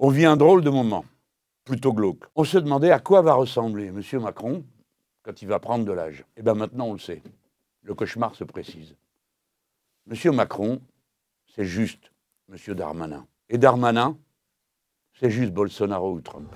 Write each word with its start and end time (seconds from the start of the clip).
On 0.00 0.08
vit 0.08 0.24
un 0.24 0.36
drôle 0.36 0.64
de 0.64 0.70
moment, 0.70 1.04
plutôt 1.64 1.92
glauque. 1.92 2.24
On 2.34 2.42
se 2.42 2.58
demandait 2.58 2.90
à 2.90 2.98
quoi 2.98 3.22
va 3.22 3.34
ressembler 3.34 3.86
M. 3.86 4.02
Macron 4.20 4.64
quand 5.22 5.40
il 5.40 5.46
va 5.46 5.60
prendre 5.60 5.84
de 5.84 5.92
l'âge. 5.92 6.24
Et 6.36 6.42
bien 6.42 6.54
maintenant, 6.54 6.86
on 6.86 6.94
le 6.94 6.98
sait. 6.98 7.22
Le 7.82 7.94
cauchemar 7.94 8.34
se 8.34 8.42
précise. 8.42 8.96
M. 10.10 10.34
Macron, 10.34 10.80
c'est 11.54 11.64
juste 11.64 12.10
M. 12.50 12.74
Darmanin. 12.74 13.24
Et 13.48 13.56
Darmanin, 13.56 14.16
c'est 15.20 15.30
juste 15.30 15.52
Bolsonaro 15.52 16.12
ou 16.12 16.20
Trump. 16.20 16.52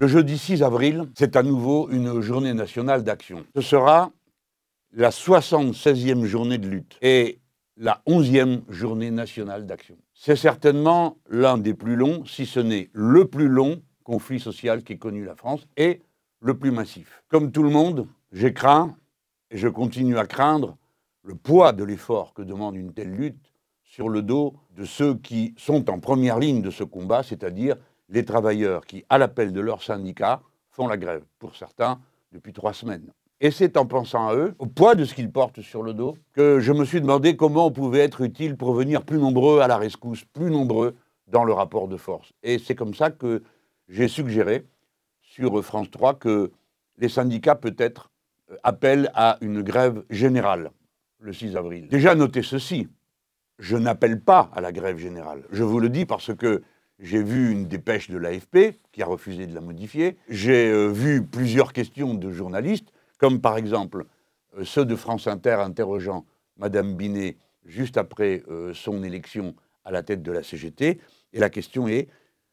Le 0.00 0.06
jeudi 0.06 0.38
6 0.38 0.62
avril, 0.62 1.10
c'est 1.16 1.34
à 1.34 1.42
nouveau 1.42 1.90
une 1.90 2.20
journée 2.20 2.54
nationale 2.54 3.02
d'action. 3.02 3.44
Ce 3.56 3.60
sera 3.60 4.12
la 4.92 5.10
76e 5.10 6.24
journée 6.24 6.58
de 6.58 6.68
lutte 6.68 6.96
et 7.02 7.40
la 7.76 8.00
11e 8.06 8.60
journée 8.68 9.10
nationale 9.10 9.66
d'action. 9.66 9.96
C'est 10.14 10.36
certainement 10.36 11.18
l'un 11.28 11.58
des 11.58 11.74
plus 11.74 11.96
longs, 11.96 12.24
si 12.26 12.46
ce 12.46 12.60
n'est 12.60 12.90
le 12.92 13.24
plus 13.24 13.48
long 13.48 13.82
conflit 14.04 14.38
social 14.38 14.84
qu'ait 14.84 14.98
connu 14.98 15.24
la 15.24 15.34
France 15.34 15.66
et 15.76 16.02
le 16.40 16.56
plus 16.56 16.70
massif. 16.70 17.24
Comme 17.26 17.50
tout 17.50 17.64
le 17.64 17.70
monde, 17.70 18.06
j'ai 18.30 18.54
craint 18.54 18.96
et 19.50 19.56
je 19.56 19.66
continue 19.66 20.16
à 20.16 20.26
craindre 20.26 20.76
le 21.24 21.34
poids 21.34 21.72
de 21.72 21.82
l'effort 21.82 22.34
que 22.34 22.42
demande 22.42 22.76
une 22.76 22.92
telle 22.92 23.10
lutte 23.10 23.52
sur 23.82 24.08
le 24.08 24.22
dos 24.22 24.54
de 24.76 24.84
ceux 24.84 25.16
qui 25.16 25.54
sont 25.56 25.90
en 25.90 25.98
première 25.98 26.38
ligne 26.38 26.62
de 26.62 26.70
ce 26.70 26.84
combat, 26.84 27.24
c'est-à-dire 27.24 27.74
les 28.08 28.24
travailleurs 28.24 28.86
qui, 28.86 29.04
à 29.08 29.18
l'appel 29.18 29.52
de 29.52 29.60
leur 29.60 29.82
syndicat, 29.82 30.40
font 30.70 30.86
la 30.86 30.96
grève, 30.96 31.24
pour 31.38 31.56
certains, 31.56 32.00
depuis 32.32 32.52
trois 32.52 32.72
semaines. 32.72 33.12
Et 33.40 33.50
c'est 33.50 33.76
en 33.76 33.86
pensant 33.86 34.28
à 34.28 34.34
eux, 34.34 34.54
au 34.58 34.66
poids 34.66 34.94
de 34.94 35.04
ce 35.04 35.14
qu'ils 35.14 35.30
portent 35.30 35.60
sur 35.60 35.82
le 35.82 35.94
dos, 35.94 36.16
que 36.32 36.58
je 36.58 36.72
me 36.72 36.84
suis 36.84 37.00
demandé 37.00 37.36
comment 37.36 37.66
on 37.66 37.70
pouvait 37.70 38.00
être 38.00 38.22
utile 38.22 38.56
pour 38.56 38.72
venir 38.72 39.04
plus 39.04 39.18
nombreux 39.18 39.60
à 39.60 39.68
la 39.68 39.76
rescousse, 39.76 40.24
plus 40.24 40.50
nombreux 40.50 40.96
dans 41.28 41.44
le 41.44 41.52
rapport 41.52 41.86
de 41.86 41.96
force. 41.96 42.32
Et 42.42 42.58
c'est 42.58 42.74
comme 42.74 42.94
ça 42.94 43.10
que 43.10 43.42
j'ai 43.88 44.08
suggéré 44.08 44.66
sur 45.20 45.62
France 45.64 45.90
3 45.90 46.14
que 46.14 46.50
les 46.98 47.08
syndicats 47.08 47.54
peut-être 47.54 48.10
euh, 48.50 48.56
appellent 48.64 49.10
à 49.14 49.38
une 49.40 49.62
grève 49.62 50.02
générale 50.10 50.72
le 51.20 51.32
6 51.32 51.56
avril. 51.56 51.88
Déjà 51.88 52.14
notez 52.14 52.42
ceci, 52.42 52.88
je 53.58 53.76
n'appelle 53.76 54.20
pas 54.20 54.50
à 54.54 54.60
la 54.60 54.72
grève 54.72 54.98
générale. 54.98 55.42
Je 55.50 55.62
vous 55.62 55.78
le 55.78 55.88
dis 55.88 56.06
parce 56.06 56.34
que 56.34 56.62
j'ai 56.98 57.22
vu 57.22 57.52
une 57.52 57.66
dépêche 57.66 58.10
de 58.10 58.18
l'AFP 58.18 58.78
qui 58.92 59.02
a 59.02 59.06
refusé 59.06 59.46
de 59.46 59.54
la 59.54 59.60
modifier. 59.60 60.16
J'ai 60.28 60.70
euh, 60.70 60.88
vu 60.88 61.22
plusieurs 61.22 61.72
questions 61.72 62.14
de 62.14 62.30
journalistes, 62.32 62.88
comme 63.18 63.40
par 63.40 63.56
exemple 63.56 64.04
euh, 64.58 64.64
ceux 64.64 64.84
de 64.84 64.96
France 64.96 65.26
Inter 65.26 65.58
interrogeant 65.60 66.24
Madame 66.56 66.94
Binet 66.94 67.36
juste 67.64 67.96
après 67.96 68.42
euh, 68.48 68.74
son 68.74 69.02
élection 69.04 69.54
à 69.84 69.92
la 69.92 70.02
tête 70.02 70.22
de 70.22 70.32
la 70.32 70.42
CGT. 70.42 70.98
Et 71.32 71.38
la 71.38 71.50
question 71.50 71.86
est 71.86 72.08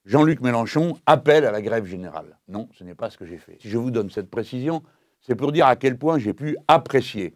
Jean-Luc 0.06 0.42
Mélenchon 0.42 1.00
appelle 1.08 1.46
à 1.46 1.52
la 1.52 1.62
grève 1.62 1.86
générale. 1.86 2.38
Non, 2.48 2.70
ce 2.78 2.84
n'est 2.84 2.94
pas 2.94 3.10
ce 3.10 3.18
que 3.18 3.26
j'ai 3.26 3.40
fait. 3.40 3.58
Si 3.60 3.70
je 3.70 3.78
vous 3.78 3.90
donne 3.90 4.12
cette 4.12 4.30
précision, 4.30 4.84
c'est 5.22 5.36
pour 5.36 5.52
dire 5.52 5.66
à 5.66 5.76
quel 5.76 5.98
point 5.98 6.20
j'ai 6.20 6.34
pu 6.34 6.58
apprécier 6.68 7.34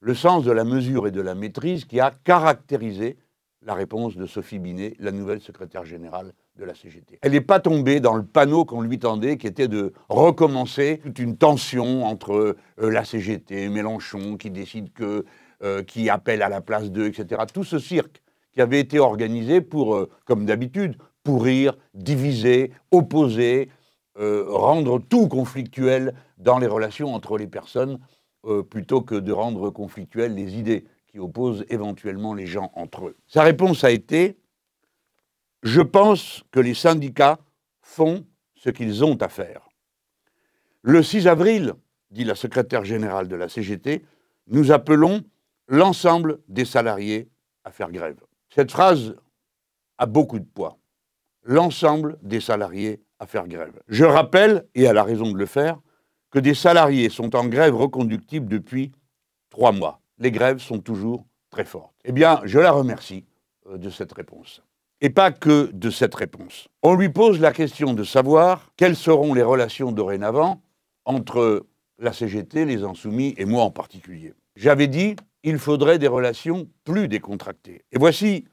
le 0.00 0.14
sens 0.14 0.44
de 0.44 0.52
la 0.52 0.64
mesure 0.64 1.06
et 1.06 1.10
de 1.10 1.22
la 1.22 1.34
maîtrise 1.34 1.86
qui 1.86 1.98
a 1.98 2.10
caractérisé 2.10 3.16
la 3.62 3.74
réponse 3.74 4.16
de 4.16 4.26
Sophie 4.26 4.58
Binet, 4.58 4.94
la 4.98 5.12
nouvelle 5.12 5.40
secrétaire 5.40 5.84
générale 5.84 6.32
de 6.56 6.64
la 6.64 6.74
CGT. 6.74 7.18
Elle 7.22 7.32
n'est 7.32 7.40
pas 7.40 7.60
tombée 7.60 8.00
dans 8.00 8.14
le 8.14 8.24
panneau 8.24 8.64
qu'on 8.64 8.80
lui 8.80 8.98
tendait, 8.98 9.36
qui 9.36 9.46
était 9.46 9.68
de 9.68 9.92
recommencer 10.08 11.00
toute 11.02 11.18
une 11.18 11.36
tension 11.36 12.04
entre 12.04 12.56
euh, 12.80 12.90
la 12.90 13.04
CGT, 13.04 13.68
Mélenchon, 13.68 14.36
qui 14.36 14.50
décide 14.50 14.92
que, 14.92 15.24
euh, 15.62 15.82
qui 15.82 16.08
appelle 16.08 16.42
à 16.42 16.48
la 16.48 16.60
place 16.60 16.90
d'eux, 16.90 17.06
etc. 17.06 17.42
Tout 17.52 17.64
ce 17.64 17.78
cirque 17.78 18.22
qui 18.52 18.60
avait 18.60 18.80
été 18.80 18.98
organisé 18.98 19.60
pour, 19.60 19.94
euh, 19.94 20.10
comme 20.24 20.46
d'habitude, 20.46 20.96
pourrir, 21.22 21.76
diviser, 21.94 22.72
opposer, 22.90 23.68
rendre 24.18 24.98
tout 24.98 25.28
conflictuel 25.28 26.14
dans 26.38 26.58
les 26.58 26.66
relations 26.66 27.14
entre 27.14 27.36
les 27.36 27.46
personnes, 27.46 27.98
plutôt 28.70 29.02
que 29.02 29.16
de 29.16 29.30
rendre 29.30 29.68
conflictuelles 29.68 30.34
les 30.34 30.56
idées 30.56 30.86
opposent 31.18 31.64
éventuellement 31.68 32.34
les 32.34 32.46
gens 32.46 32.70
entre 32.74 33.08
eux. 33.08 33.16
Sa 33.26 33.42
réponse 33.42 33.84
a 33.84 33.90
été 33.90 34.38
Je 35.62 35.80
pense 35.80 36.44
que 36.50 36.60
les 36.60 36.74
syndicats 36.74 37.38
font 37.80 38.24
ce 38.54 38.70
qu'ils 38.70 39.04
ont 39.04 39.16
à 39.16 39.28
faire. 39.28 39.68
Le 40.82 41.02
6 41.02 41.26
avril, 41.26 41.74
dit 42.10 42.24
la 42.24 42.34
secrétaire 42.34 42.84
générale 42.84 43.28
de 43.28 43.36
la 43.36 43.48
CGT, 43.48 44.04
nous 44.48 44.70
appelons 44.70 45.24
l'ensemble 45.68 46.38
des 46.48 46.64
salariés 46.64 47.28
à 47.64 47.70
faire 47.70 47.90
grève. 47.90 48.20
Cette 48.54 48.70
phrase 48.70 49.16
a 49.98 50.06
beaucoup 50.06 50.38
de 50.38 50.44
poids. 50.44 50.78
L'ensemble 51.42 52.18
des 52.22 52.40
salariés 52.40 53.02
à 53.18 53.26
faire 53.26 53.48
grève. 53.48 53.80
Je 53.88 54.04
rappelle, 54.04 54.66
et 54.74 54.82
elle 54.82 54.98
a 54.98 55.04
raison 55.04 55.30
de 55.30 55.38
le 55.38 55.46
faire, 55.46 55.80
que 56.30 56.38
des 56.38 56.54
salariés 56.54 57.08
sont 57.08 57.34
en 57.34 57.46
grève 57.46 57.74
reconductible 57.74 58.48
depuis 58.48 58.92
trois 59.50 59.72
mois 59.72 60.00
les 60.18 60.30
grèves 60.30 60.58
sont 60.58 60.78
toujours 60.78 61.26
très 61.50 61.64
fortes. 61.64 61.94
Eh 62.04 62.12
bien, 62.12 62.40
je 62.44 62.58
la 62.58 62.70
remercie 62.70 63.24
euh, 63.68 63.78
de 63.78 63.90
cette 63.90 64.12
réponse. 64.12 64.62
Et 65.00 65.10
pas 65.10 65.30
que 65.30 65.70
de 65.72 65.90
cette 65.90 66.14
réponse. 66.14 66.68
On 66.82 66.94
lui 66.94 67.10
pose 67.10 67.40
la 67.40 67.52
question 67.52 67.92
de 67.92 68.02
savoir 68.02 68.70
quelles 68.76 68.96
seront 68.96 69.34
les 69.34 69.42
relations 69.42 69.92
dorénavant 69.92 70.62
entre 71.04 71.66
la 71.98 72.12
CGT, 72.12 72.64
les 72.64 72.82
Insoumis 72.82 73.34
et 73.36 73.44
moi 73.44 73.62
en 73.62 73.70
particulier. 73.70 74.32
J'avais 74.56 74.86
dit, 74.86 75.16
il 75.42 75.58
faudrait 75.58 75.98
des 75.98 76.08
relations 76.08 76.68
plus 76.84 77.08
décontractées. 77.08 77.84
Et 77.92 77.98
voici 77.98 78.46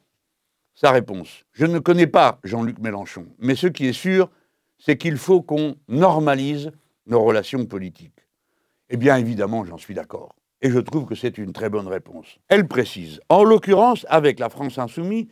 sa 0.75 0.91
réponse. 0.91 1.43
Je 1.53 1.65
ne 1.65 1.79
connais 1.79 2.07
pas 2.07 2.39
Jean-Luc 2.43 2.79
Mélenchon, 2.79 3.27
mais 3.39 3.55
ce 3.55 3.67
qui 3.67 3.87
est 3.87 3.93
sûr, 3.93 4.29
c'est 4.77 4.97
qu'il 4.97 5.17
faut 5.17 5.41
qu'on 5.41 5.75
normalise 5.87 6.71
nos 7.05 7.23
relations 7.23 7.65
politiques. 7.65 8.27
Eh 8.89 8.97
bien, 8.97 9.17
évidemment, 9.17 9.63
j'en 9.65 9.77
suis 9.77 9.93
d'accord 9.93 10.35
et 10.63 10.71
je 10.71 10.79
trouve 10.79 11.05
que 11.05 11.13
c'est 11.13 11.37
une 11.37 11.53
très 11.53 11.69
bonne 11.69 11.87
réponse. 11.87 12.39
Elle 12.47 12.67
précise, 12.67 13.19
en 13.29 13.43
l'occurrence, 13.43 14.05
avec 14.09 14.39
la 14.39 14.49
France 14.49 14.79
insoumise, 14.79 15.27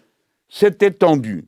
c'est 0.49 0.83
étendu. 0.83 1.47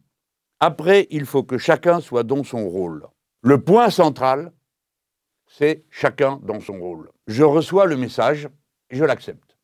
Après, 0.60 1.08
il 1.12 1.26
faut 1.26 1.44
que 1.44 1.58
chacun 1.58 2.00
soit 2.00 2.24
dans 2.24 2.44
son 2.44 2.68
rôle. 2.68 3.06
Le 3.42 3.62
point 3.62 3.90
central, 3.90 4.54
c'est 5.46 5.84
chacun 5.92 6.40
dans 6.44 6.62
son 6.62 6.80
rôle. 6.80 7.12
Je 7.28 7.44
reçois 7.44 7.86
le 7.86 7.98
message 7.98 8.50
je 8.94 9.04
l'accepte. 9.04 9.58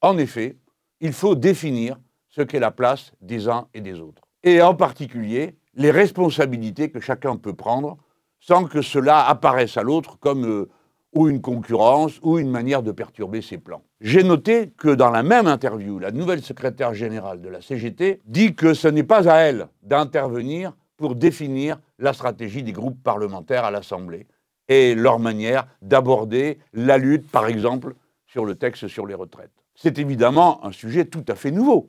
En 0.00 0.16
effet, 0.16 0.56
il 1.00 1.12
faut 1.12 1.34
définir 1.34 1.98
ce 2.28 2.42
qu'est 2.42 2.60
la 2.60 2.70
place 2.70 3.12
des 3.20 3.48
uns 3.48 3.68
et 3.74 3.80
des 3.80 4.00
autres. 4.00 4.22
Et 4.42 4.62
en 4.62 4.74
particulier, 4.74 5.58
les 5.74 5.90
responsabilités 5.90 6.90
que 6.90 7.00
chacun 7.00 7.36
peut 7.36 7.54
prendre 7.54 7.98
sans 8.38 8.64
que 8.64 8.80
cela 8.80 9.26
apparaisse 9.26 9.76
à 9.76 9.82
l'autre 9.82 10.18
comme 10.18 10.46
euh, 10.46 10.68
ou 11.12 11.28
une 11.28 11.40
concurrence 11.40 12.20
ou 12.22 12.38
une 12.38 12.50
manière 12.50 12.82
de 12.82 12.92
perturber 12.92 13.42
ses 13.42 13.58
plans. 13.58 13.82
J'ai 14.00 14.22
noté 14.22 14.70
que 14.76 14.88
dans 14.88 15.10
la 15.10 15.22
même 15.22 15.46
interview, 15.46 15.98
la 15.98 16.12
nouvelle 16.12 16.42
secrétaire 16.42 16.94
générale 16.94 17.40
de 17.40 17.48
la 17.48 17.60
CGT 17.60 18.20
dit 18.24 18.54
que 18.54 18.74
ce 18.74 18.88
n'est 18.88 19.02
pas 19.02 19.28
à 19.28 19.38
elle 19.38 19.68
d'intervenir 19.82 20.72
pour 20.96 21.14
définir 21.14 21.78
la 21.98 22.12
stratégie 22.12 22.62
des 22.62 22.72
groupes 22.72 23.02
parlementaires 23.02 23.64
à 23.64 23.70
l'Assemblée 23.70 24.26
et 24.68 24.94
leur 24.94 25.18
manière 25.18 25.66
d'aborder 25.82 26.58
la 26.72 26.96
lutte, 26.96 27.28
par 27.28 27.48
exemple, 27.48 27.94
sur 28.26 28.44
le 28.44 28.54
texte 28.54 28.86
sur 28.86 29.06
les 29.06 29.14
retraites. 29.14 29.50
C'est 29.74 29.98
évidemment 29.98 30.64
un 30.64 30.72
sujet 30.72 31.06
tout 31.06 31.24
à 31.26 31.34
fait 31.34 31.50
nouveau, 31.50 31.88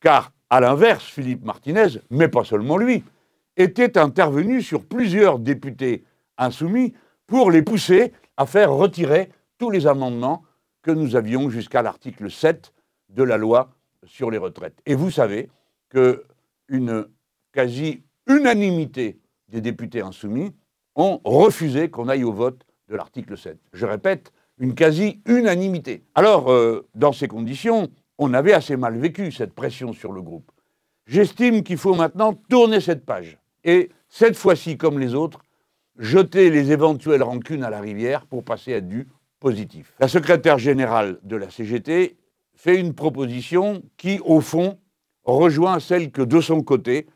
car 0.00 0.32
à 0.50 0.60
l'inverse, 0.60 1.04
Philippe 1.04 1.44
Martinez, 1.44 2.00
mais 2.10 2.28
pas 2.28 2.44
seulement 2.44 2.76
lui, 2.76 3.04
était 3.56 3.98
intervenu 3.98 4.62
sur 4.62 4.84
plusieurs 4.84 5.38
députés 5.38 6.04
insoumis 6.36 6.94
pour 7.26 7.50
les 7.50 7.62
pousser 7.62 8.12
à 8.38 8.46
faire 8.46 8.72
retirer 8.72 9.28
tous 9.58 9.68
les 9.68 9.86
amendements 9.86 10.44
que 10.82 10.92
nous 10.92 11.16
avions 11.16 11.50
jusqu'à 11.50 11.82
l'article 11.82 12.30
7 12.30 12.72
de 13.10 13.22
la 13.24 13.36
loi 13.36 13.70
sur 14.04 14.30
les 14.30 14.38
retraites. 14.38 14.80
Et 14.86 14.94
vous 14.94 15.10
savez 15.10 15.50
qu'une 15.90 17.06
quasi-unanimité 17.52 19.18
des 19.48 19.60
députés 19.60 20.00
insoumis 20.00 20.54
ont 20.94 21.20
refusé 21.24 21.90
qu'on 21.90 22.08
aille 22.08 22.24
au 22.24 22.32
vote 22.32 22.64
de 22.88 22.94
l'article 22.94 23.36
7. 23.36 23.58
Je 23.72 23.86
répète, 23.86 24.32
une 24.58 24.74
quasi-unanimité. 24.74 26.04
Alors, 26.14 26.50
euh, 26.50 26.86
dans 26.94 27.12
ces 27.12 27.28
conditions, 27.28 27.88
on 28.18 28.34
avait 28.34 28.52
assez 28.52 28.76
mal 28.76 28.96
vécu 28.98 29.32
cette 29.32 29.52
pression 29.52 29.92
sur 29.92 30.12
le 30.12 30.22
groupe. 30.22 30.50
J'estime 31.06 31.62
qu'il 31.62 31.78
faut 31.78 31.94
maintenant 31.94 32.34
tourner 32.48 32.80
cette 32.80 33.04
page. 33.04 33.38
Et 33.64 33.90
cette 34.08 34.36
fois-ci, 34.36 34.76
comme 34.76 34.98
les 34.98 35.14
autres, 35.14 35.40
jeter 35.98 36.50
les 36.50 36.72
éventuelles 36.72 37.22
rancunes 37.22 37.64
à 37.64 37.70
la 37.70 37.80
rivière 37.80 38.24
pour 38.26 38.44
passer 38.44 38.74
à 38.74 38.80
du 38.80 39.08
positif. 39.40 39.94
La 39.98 40.08
secrétaire 40.08 40.58
générale 40.58 41.18
de 41.22 41.36
la 41.36 41.50
CGT 41.50 42.16
fait 42.54 42.80
une 42.80 42.94
proposition 42.94 43.82
qui, 43.96 44.20
au 44.24 44.40
fond, 44.40 44.78
rejoint 45.24 45.80
celle 45.80 46.10
que, 46.10 46.22
de 46.22 46.40
son 46.40 46.62
côté, 46.62 47.06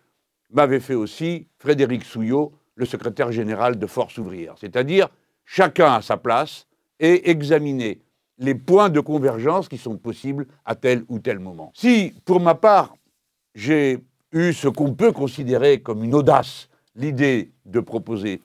m'avait 0.51 0.81
fait 0.81 0.95
aussi 0.95 1.47
Frédéric 1.59 2.05
Souillot 2.05 2.53
le 2.75 2.85
secrétaire 2.85 3.33
général 3.33 3.79
de 3.79 3.87
Force 3.87 4.19
ouvrière, 4.19 4.55
c'est-à-dire 4.59 5.09
chacun 5.45 5.95
à 5.95 6.03
sa 6.03 6.17
place 6.17 6.67
et 7.01 7.31
examiner 7.31 8.01
les 8.39 8.55
points 8.55 8.89
de 8.89 9.01
convergence 9.01 9.69
qui 9.69 9.79
sont 9.79 9.97
possibles 9.97 10.47
à 10.65 10.75
tel 10.75 11.05
ou 11.09 11.19
tel 11.19 11.39
moment. 11.39 11.73
Si, 11.75 12.15
pour 12.25 12.41
ma 12.41 12.55
part, 12.55 12.95
j'ai 13.55 13.99
eu 14.33 14.53
ce 14.53 14.69
qu'on 14.69 14.95
peut 14.95 15.13
considérer 15.13 15.81
comme 15.81 16.03
une 16.03 16.15
audace, 16.15 16.69
l'idée 16.95 17.51
de 17.67 17.81
proposer 17.81 18.41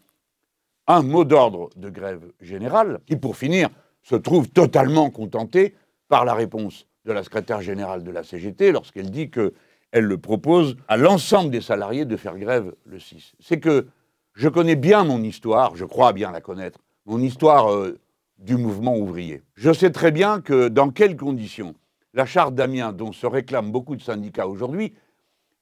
un 0.88 1.04
mot 1.04 1.25
d'ordre 1.25 1.69
de 1.75 1.89
grève 1.89 2.31
générale, 2.42 3.00
qui 3.06 3.16
pour 3.18 3.38
finir 3.38 3.69
se 4.01 4.16
trouve 4.16 4.50
totalement 4.50 5.10
contenté 5.10 5.75
par 6.07 6.24
la 6.25 6.34
réponse 6.34 6.88
de 7.06 7.12
la 7.12 7.24
secrétaire 7.24 7.62
générale 7.62 8.04
de 8.04 8.12
la 8.12 8.24
CGT 8.24 8.72
lorsqu'elle 8.72 9.12
dit 9.12 9.30
qu'elle 9.30 9.51
le 9.92 10.18
propose 10.18 10.78
à 10.88 10.98
l'ensemble 10.98 11.51
des 11.51 11.62
salariés 11.62 12.06
de 12.06 12.16
faire 12.16 12.38
grève 12.38 12.74
le 12.86 13.00
6. 13.00 13.34
C'est 13.39 13.60
que 13.60 13.88
je 14.34 14.48
connais 14.50 14.75
bien 14.75 15.04
mon 15.04 15.22
histoire, 15.24 15.75
je 15.75 15.86
crois 15.86 16.13
bien 16.13 16.31
la 16.31 16.42
connaître, 16.42 16.80
mon 17.06 17.19
histoire 17.19 17.74
euh, 17.74 17.98
du 18.38 18.56
mouvement 18.56 18.95
ouvrier. 18.95 19.42
Je 19.56 19.74
sais 19.74 19.90
très 19.90 20.12
bien 20.12 20.42
que 20.42 20.68
dans 20.68 20.90
quelles 20.90 21.18
conditions 21.18 21.75
la 22.13 22.25
charte 22.25 22.56
d'Amiens, 22.56 22.94
dont 22.94 23.12
se 23.12 23.28
réclament 23.28 23.72
beaucoup 23.72 23.95
de 23.95 24.01
syndicats 24.01 24.48
aujourd'hui, 24.48 24.94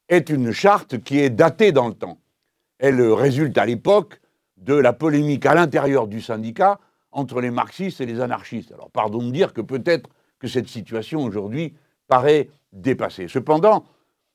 est 0.07 0.29
une 0.29 0.51
charte 0.51 1.01
qui 1.03 1.19
est 1.19 1.29
datée 1.29 1.71
dans 1.71 1.87
le 1.87 1.93
temps. 1.93 2.19
Elle 2.77 3.01
résulte 3.01 3.57
à 3.57 3.65
l'époque 3.65 4.21
de 4.65 4.73
la 4.73 4.93
polémique 4.93 5.45
à 5.45 5.53
l'intérieur 5.53 6.07
du 6.07 6.21
syndicat 6.21 6.79
entre 7.11 7.39
les 7.39 7.51
marxistes 7.51 8.01
et 8.01 8.05
les 8.05 8.19
anarchistes. 8.19 8.71
Alors 8.71 8.89
pardon 8.89 9.19
de 9.19 9.31
dire 9.31 9.53
que 9.53 9.61
peut-être 9.61 10.09
que 10.39 10.47
cette 10.47 10.67
situation 10.67 11.23
aujourd'hui 11.23 11.75
paraît 12.07 12.49
dépassée. 12.73 13.27
Cependant, 13.27 13.85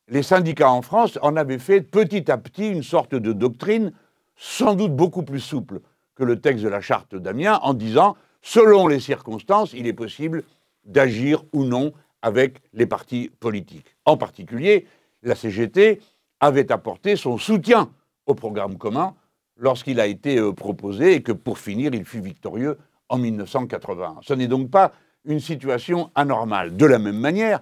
les 0.08 0.22
syndicats 0.22 0.70
en 0.70 0.82
France 0.82 1.18
en 1.22 1.36
avaient 1.36 1.58
fait 1.58 1.82
petit 1.82 2.30
à 2.30 2.38
petit 2.38 2.68
une 2.68 2.82
sorte 2.82 3.14
de 3.14 3.32
doctrine 3.32 3.92
sans 4.36 4.74
doute 4.74 4.94
beaucoup 4.94 5.22
plus 5.22 5.40
souple 5.40 5.80
que 6.14 6.24
le 6.24 6.40
texte 6.40 6.64
de 6.64 6.68
la 6.68 6.80
charte 6.80 7.14
d'Amiens 7.14 7.58
en 7.62 7.74
disant, 7.74 8.16
selon 8.40 8.86
les 8.86 9.00
circonstances, 9.00 9.72
il 9.72 9.86
est 9.86 9.92
possible 9.92 10.44
d'agir 10.84 11.44
ou 11.52 11.64
non 11.64 11.92
avec 12.22 12.62
les 12.72 12.86
partis 12.86 13.30
politiques. 13.40 13.96
En 14.04 14.16
particulier, 14.16 14.86
la 15.22 15.34
CGT 15.34 16.00
avait 16.38 16.72
apporté 16.72 17.16
son 17.16 17.36
soutien 17.36 17.90
au 18.26 18.34
programme 18.34 18.78
commun 18.78 19.14
lorsqu'il 19.60 20.00
a 20.00 20.06
été 20.06 20.38
euh, 20.38 20.52
proposé 20.52 21.14
et 21.14 21.22
que 21.22 21.32
pour 21.32 21.58
finir, 21.58 21.94
il 21.94 22.04
fut 22.04 22.20
victorieux 22.20 22.78
en 23.08 23.18
1981. 23.18 24.16
Ce 24.22 24.34
n'est 24.34 24.48
donc 24.48 24.70
pas 24.70 24.92
une 25.24 25.40
situation 25.40 26.10
anormale. 26.14 26.76
De 26.76 26.86
la 26.86 26.98
même 26.98 27.18
manière 27.18 27.60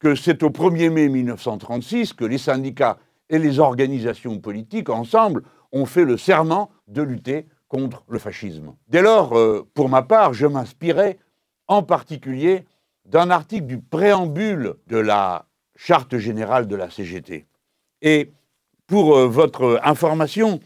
que 0.00 0.14
c'est 0.14 0.42
au 0.42 0.50
1er 0.50 0.90
mai 0.90 1.08
1936 1.08 2.12
que 2.12 2.24
les 2.24 2.38
syndicats 2.38 2.98
et 3.30 3.38
les 3.38 3.58
organisations 3.58 4.38
politiques, 4.38 4.90
ensemble, 4.90 5.42
ont 5.72 5.86
fait 5.86 6.04
le 6.04 6.16
serment 6.16 6.70
de 6.88 7.02
lutter 7.02 7.46
contre 7.68 8.04
le 8.08 8.18
fascisme. 8.18 8.74
Dès 8.88 9.02
lors, 9.02 9.36
euh, 9.36 9.66
pour 9.74 9.88
ma 9.88 10.02
part, 10.02 10.32
je 10.32 10.46
m'inspirais 10.46 11.18
en 11.66 11.82
particulier 11.82 12.64
d'un 13.04 13.30
article 13.30 13.66
du 13.66 13.78
préambule 13.78 14.74
de 14.86 14.96
la 14.98 15.46
charte 15.76 16.16
générale 16.16 16.66
de 16.66 16.76
la 16.76 16.90
CGT. 16.90 17.46
Et 18.00 18.32
pour 18.86 19.16
euh, 19.16 19.26
votre 19.26 19.80
information, 19.84 20.60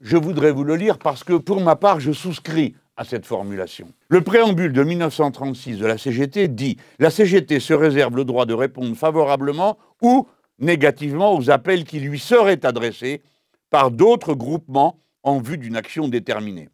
je 0.00 0.16
voudrais 0.16 0.52
vous 0.52 0.64
le 0.64 0.76
lire 0.76 0.98
parce 0.98 1.24
que 1.24 1.34
pour 1.34 1.60
ma 1.60 1.76
part, 1.76 2.00
je 2.00 2.12
souscris 2.12 2.74
à 2.96 3.04
cette 3.04 3.26
formulation. 3.26 3.88
Le 4.08 4.20
préambule 4.20 4.72
de 4.72 4.84
1936 4.84 5.78
de 5.78 5.86
la 5.86 5.98
CGT 5.98 6.48
dit 6.48 6.76
La 6.98 7.10
CGT 7.10 7.58
se 7.58 7.74
réserve 7.74 8.16
le 8.16 8.24
droit 8.24 8.46
de 8.46 8.54
répondre 8.54 8.94
favorablement 8.96 9.78
ou 10.02 10.28
négativement 10.58 11.34
aux 11.36 11.50
appels 11.50 11.84
qui 11.84 12.00
lui 12.00 12.18
seraient 12.18 12.64
adressés 12.64 13.22
par 13.70 13.90
d'autres 13.90 14.34
groupements 14.34 15.00
en 15.22 15.40
vue 15.40 15.58
d'une 15.58 15.76
action 15.76 16.06
déterminée. 16.06 16.68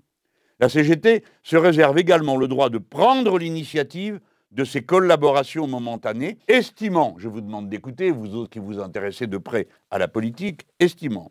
La 0.59 0.69
CGT 0.69 1.25
se 1.43 1.57
réserve 1.57 1.97
également 1.99 2.37
le 2.37 2.49
droit 2.49 2.69
de 2.69 2.77
prendre 2.77 3.39
l'initiative 3.39 4.21
de 4.51 4.65
ces 4.65 4.83
collaborations 4.83 5.69
momentanées, 5.69 6.39
estimant, 6.49 7.15
je 7.19 7.29
vous 7.29 7.41
demande 7.41 7.69
d'écouter, 7.69 8.11
vous 8.11 8.35
autres 8.35 8.51
qui 8.51 8.59
vous 8.59 8.81
intéressez 8.81 9.29
de 9.29 9.39
près 9.39 9.69
à 9.91 9.99
la 9.99 10.09
politique, 10.09 10.67
estimant 10.81 11.31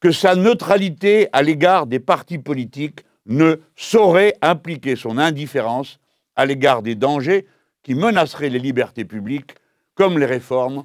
que 0.00 0.12
sa 0.12 0.34
neutralité 0.34 1.28
à 1.32 1.42
l'égard 1.42 1.86
des 1.86 1.98
partis 1.98 2.38
politiques 2.38 3.00
ne 3.26 3.56
saurait 3.76 4.34
impliquer 4.42 4.96
son 4.96 5.18
indifférence 5.18 5.98
à 6.36 6.46
l'égard 6.46 6.82
des 6.82 6.94
dangers 6.94 7.46
qui 7.82 7.94
menaceraient 7.94 8.48
les 8.48 8.58
libertés 8.58 9.04
publiques, 9.04 9.54
comme 9.94 10.18
les 10.18 10.26
réformes 10.26 10.84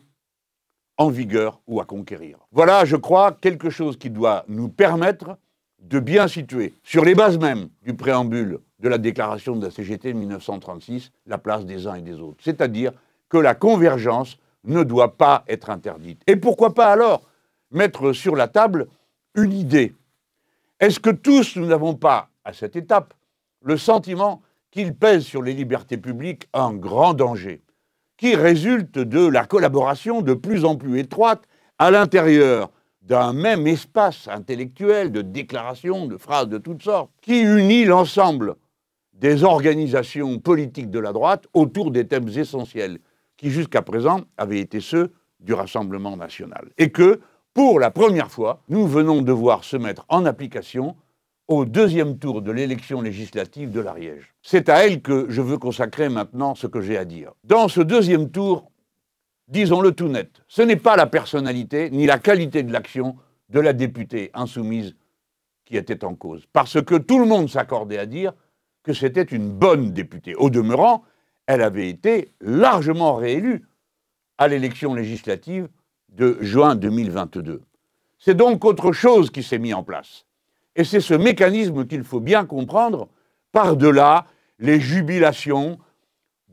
en 0.97 1.09
vigueur 1.09 1.61
ou 1.67 1.79
à 1.79 1.85
conquérir. 1.85 2.37
Voilà, 2.51 2.85
je 2.85 2.95
crois, 2.95 3.31
quelque 3.31 3.69
chose 3.69 3.97
qui 3.97 4.09
doit 4.09 4.45
nous 4.47 4.69
permettre 4.69 5.37
de 5.79 5.99
bien 5.99 6.27
situer, 6.27 6.73
sur 6.83 7.03
les 7.03 7.13
bases 7.13 7.37
mêmes 7.37 7.67
du 7.83 7.93
préambule 7.93 8.59
de 8.79 8.89
la 8.89 8.97
déclaration 8.97 9.55
de 9.55 9.65
la 9.65 9.71
CGT 9.71 10.13
de 10.13 10.17
1936, 10.17 11.11
la 11.25 11.37
place 11.37 11.65
des 11.65 11.87
uns 11.87 11.95
et 11.95 12.01
des 12.01 12.19
autres. 12.19 12.37
C'est-à-dire 12.41 12.93
que 13.29 13.37
la 13.37 13.53
convergence 13.53 14.37
ne 14.63 14.83
doit 14.83 15.17
pas 15.17 15.43
être 15.47 15.69
interdite. 15.69 16.21
Et 16.27 16.35
pourquoi 16.35 16.73
pas 16.73 16.87
alors 16.87 17.23
mettre 17.71 18.13
sur 18.13 18.35
la 18.35 18.47
table 18.47 18.87
une 19.35 19.53
idée 19.53 19.93
Est-ce 20.79 20.99
que 20.99 21.09
tous 21.09 21.55
nous 21.55 21.65
n'avons 21.65 21.95
pas 21.95 22.29
à 22.43 22.53
cette 22.53 22.75
étape 22.75 23.13
le 23.61 23.77
sentiment 23.77 24.41
qu'il 24.71 24.93
pèse 24.95 25.23
sur 25.23 25.41
les 25.41 25.53
libertés 25.53 25.97
publiques 25.97 26.47
un 26.53 26.73
grand 26.73 27.13
danger, 27.13 27.61
qui 28.17 28.35
résulte 28.35 28.97
de 28.97 29.25
la 29.25 29.45
collaboration 29.45 30.21
de 30.21 30.33
plus 30.33 30.65
en 30.65 30.75
plus 30.75 30.99
étroite 30.99 31.43
à 31.77 31.91
l'intérieur 31.91 32.71
d'un 33.01 33.33
même 33.33 33.67
espace 33.67 34.27
intellectuel 34.27 35.11
de 35.11 35.21
déclarations, 35.21 36.07
de 36.07 36.17
phrases 36.17 36.47
de 36.47 36.57
toutes 36.57 36.83
sortes, 36.83 37.11
qui 37.21 37.41
unit 37.41 37.85
l'ensemble 37.85 38.55
des 39.13 39.43
organisations 39.43 40.39
politiques 40.39 40.89
de 40.89 40.99
la 40.99 41.11
droite 41.11 41.47
autour 41.53 41.91
des 41.91 42.07
thèmes 42.07 42.29
essentiels 42.29 42.99
qui 43.37 43.49
jusqu'à 43.49 43.81
présent 43.81 44.21
avaient 44.37 44.59
été 44.59 44.79
ceux 44.79 45.11
du 45.39 45.53
Rassemblement 45.53 46.15
national. 46.15 46.69
Et 46.77 46.91
que, 46.91 47.19
pour 47.53 47.79
la 47.79 47.91
première 47.91 48.31
fois, 48.31 48.61
nous 48.69 48.87
venons 48.87 49.21
de 49.21 49.31
voir 49.31 49.63
se 49.63 49.77
mettre 49.77 50.05
en 50.09 50.25
application 50.25 50.95
au 51.47 51.65
deuxième 51.65 52.17
tour 52.17 52.41
de 52.41 52.51
l'élection 52.51 53.01
législative 53.01 53.71
de 53.71 53.79
l'Ariège. 53.79 54.33
C'est 54.41 54.69
à 54.69 54.85
elle 54.85 55.01
que 55.01 55.27
je 55.29 55.41
veux 55.41 55.57
consacrer 55.57 56.09
maintenant 56.09 56.55
ce 56.55 56.67
que 56.67 56.81
j'ai 56.81 56.97
à 56.97 57.05
dire. 57.05 57.33
Dans 57.43 57.67
ce 57.67 57.81
deuxième 57.81 58.31
tour, 58.31 58.71
disons-le 59.47 59.91
tout 59.91 60.07
net, 60.07 60.41
ce 60.47 60.61
n'est 60.61 60.77
pas 60.77 60.95
la 60.95 61.05
personnalité 61.05 61.89
ni 61.91 62.05
la 62.05 62.17
qualité 62.17 62.63
de 62.63 62.71
l'action 62.71 63.17
de 63.49 63.59
la 63.59 63.73
députée 63.73 64.31
insoumise 64.33 64.95
qui 65.65 65.77
était 65.77 66.03
en 66.03 66.15
cause. 66.15 66.45
Parce 66.53 66.81
que 66.81 66.95
tout 66.95 67.19
le 67.19 67.25
monde 67.25 67.49
s'accordait 67.49 67.99
à 67.99 68.05
dire 68.05 68.33
que 68.83 68.93
c'était 68.93 69.23
une 69.23 69.49
bonne 69.51 69.91
députée. 69.91 70.35
Au 70.35 70.49
demeurant, 70.49 71.03
elle 71.45 71.61
avait 71.61 71.89
été 71.89 72.33
largement 72.41 73.15
réélue 73.15 73.67
à 74.37 74.47
l'élection 74.47 74.93
législative 74.93 75.67
de 76.13 76.37
juin 76.41 76.75
2022. 76.75 77.61
C'est 78.19 78.35
donc 78.35 78.63
autre 78.65 78.91
chose 78.91 79.29
qui 79.29 79.43
s'est 79.43 79.59
mis 79.59 79.73
en 79.73 79.83
place. 79.83 80.25
Et 80.75 80.83
c'est 80.83 81.01
ce 81.01 81.13
mécanisme 81.13 81.85
qu'il 81.85 82.03
faut 82.03 82.19
bien 82.19 82.45
comprendre 82.45 83.09
par-delà 83.51 84.25
les 84.59 84.79
jubilations 84.79 85.77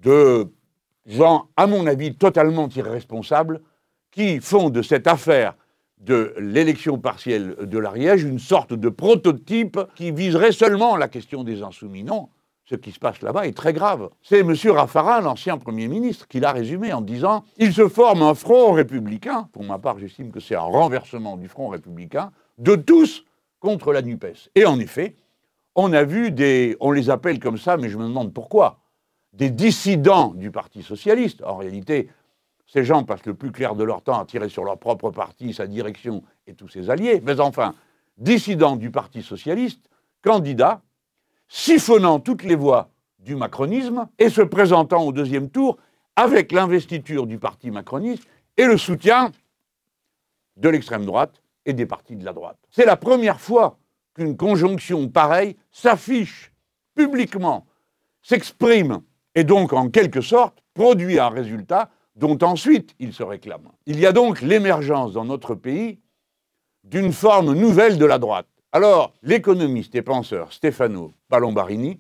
de 0.03 0.49
gens, 1.07 1.49
à 1.57 1.67
mon 1.67 1.87
avis, 1.87 2.15
totalement 2.15 2.69
irresponsables, 2.69 3.61
qui 4.11 4.41
font 4.41 4.71
de 4.71 4.83
cette 4.83 5.07
affaire 5.07 5.55
de 5.99 6.35
l'élection 6.39 6.99
partielle 6.99 7.57
de 7.61 7.79
l'Ariège 7.79 8.25
une 8.25 8.39
sorte 8.39 8.73
de 8.73 8.89
prototype 8.89 9.79
qui 9.95 10.11
viserait 10.11 10.53
seulement 10.53 10.97
la 10.97 11.09
question 11.09 11.45
des 11.45 11.63
insoumis. 11.63 12.05
Ce 12.71 12.77
qui 12.77 12.93
se 12.93 13.01
passe 13.01 13.21
là-bas 13.21 13.49
est 13.49 13.57
très 13.57 13.73
grave. 13.73 14.11
C'est 14.23 14.41
M. 14.41 14.55
Raffarin, 14.71 15.21
l'ancien 15.23 15.59
Premier 15.59 15.89
ministre, 15.89 16.29
qui 16.29 16.39
l'a 16.39 16.53
résumé 16.53 16.93
en 16.93 17.01
disant 17.01 17.43
Il 17.57 17.73
se 17.73 17.89
forme 17.89 18.23
un 18.23 18.35
front 18.35 18.73
républicain, 18.73 19.49
pour 19.53 19.65
ma 19.65 19.81
part 19.81 19.99
j'estime 19.99 20.31
que 20.31 20.39
c'est 20.39 20.55
un 20.55 20.61
renversement 20.61 21.37
du 21.37 21.49
front 21.49 21.67
républicain, 21.67 22.31
de 22.59 22.77
tous 22.77 23.25
contre 23.59 23.93
la 23.93 24.03
NUPES. 24.03 24.51
Et 24.55 24.67
en 24.67 24.79
effet, 24.79 25.17
on 25.75 25.93
a 25.93 26.05
vu 26.05 26.31
des, 26.31 26.77
on 26.79 26.93
les 26.93 27.11
appelle 27.11 27.41
comme 27.41 27.59
ça, 27.59 27.77
mais 27.77 27.89
je 27.89 27.99
me 27.99 28.05
demande 28.05 28.33
pourquoi, 28.33 28.79
des 29.33 29.51
dissidents 29.51 30.29
du 30.29 30.53
Parti 30.53 30.85
socialiste. 30.85 31.43
En 31.43 31.57
réalité, 31.57 32.09
ces 32.67 32.85
gens 32.85 33.03
passent 33.03 33.27
le 33.27 33.35
plus 33.35 33.51
clair 33.51 33.75
de 33.75 33.83
leur 33.83 34.01
temps 34.03 34.21
à 34.21 34.25
tirer 34.25 34.49
sur 34.49 34.63
leur 34.63 34.79
propre 34.79 35.11
parti, 35.11 35.53
sa 35.55 35.67
direction 35.67 36.23
et 36.47 36.55
tous 36.55 36.69
ses 36.69 36.89
alliés. 36.89 37.21
Mais 37.25 37.41
enfin, 37.41 37.75
dissidents 38.17 38.77
du 38.77 38.93
Parti 38.93 39.23
socialiste, 39.23 39.91
candidats, 40.23 40.83
siphonnant 41.51 42.21
toutes 42.21 42.45
les 42.45 42.55
voix 42.55 42.89
du 43.19 43.35
macronisme 43.35 44.09
et 44.19 44.31
se 44.31 44.41
présentant 44.41 45.03
au 45.03 45.13
deuxième 45.13 45.51
tour 45.51 45.77
avec 46.17 46.53
l'investiture 46.53 47.27
du 47.27 47.39
Parti 47.39 47.71
macroniste 47.71 48.27
et 48.57 48.65
le 48.65 48.79
soutien 48.79 49.33
de 50.57 50.69
l'extrême 50.69 51.05
droite 51.05 51.43
et 51.67 51.73
des 51.73 51.87
partis 51.87 52.17
de 52.17 52.25
la 52.25 52.33
droite. 52.33 52.57
C'est 52.71 52.87
la 52.87 52.97
première 52.97 53.41
fois 53.41 53.79
qu'une 54.15 54.37
conjonction 54.37 55.09
pareille 55.09 55.57
s'affiche 55.71 56.53
publiquement, 56.95 57.67
s'exprime 58.23 59.03
et 59.35 59.45
donc 59.45 59.73
en 59.73 59.91
quelque 59.91 60.21
sorte 60.21 60.63
produit 60.73 61.19
un 61.19 61.29
résultat 61.29 61.91
dont 62.15 62.39
ensuite 62.43 62.95
il 63.01 63.13
se 63.13 63.23
réclame. 63.23 63.69
Il 63.87 63.99
y 63.99 64.07
a 64.07 64.13
donc 64.13 64.41
l'émergence 64.41 65.13
dans 65.13 65.25
notre 65.25 65.55
pays 65.55 65.99
d'une 66.85 67.13
forme 67.13 67.55
nouvelle 67.55 67.99
de 67.99 68.07
la 68.07 68.19
droite. 68.19 68.47
Alors, 68.73 69.15
l'économiste 69.25 69.97
et 69.97 70.03
penseur 70.03 70.53
Stefano 70.53 71.13
Palombarini 71.29 71.99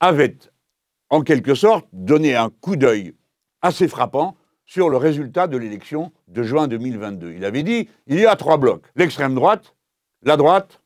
avait, 0.00 0.38
en 1.10 1.20
quelque 1.20 1.54
sorte, 1.54 1.86
donné 1.92 2.34
un 2.34 2.48
coup 2.48 2.76
d'œil 2.76 3.12
assez 3.60 3.86
frappant 3.86 4.34
sur 4.64 4.88
le 4.88 4.96
résultat 4.96 5.46
de 5.46 5.58
l'élection 5.58 6.10
de 6.28 6.42
juin 6.42 6.68
2022. 6.68 7.32
Il 7.32 7.44
avait 7.44 7.62
dit 7.62 7.90
il 8.06 8.18
y 8.18 8.24
a 8.24 8.34
trois 8.36 8.56
blocs 8.56 8.84
l'extrême 8.96 9.34
droite, 9.34 9.74
la 10.22 10.38
droite, 10.38 10.80